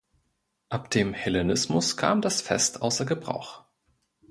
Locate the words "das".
2.23-2.41